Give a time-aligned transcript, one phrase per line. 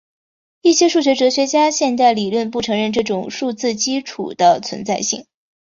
[0.63, 5.27] 一些数学哲学的现代理论不承认这种数学基础的存在性。